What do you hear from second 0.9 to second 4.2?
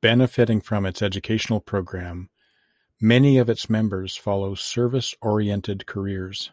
educational programme, many of its members